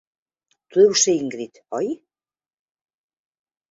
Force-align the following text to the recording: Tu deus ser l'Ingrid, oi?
Tu 0.69 0.79
deus 0.85 1.03
ser 1.03 1.15
l'Ingrid, 1.19 1.63
oi? 1.83 1.95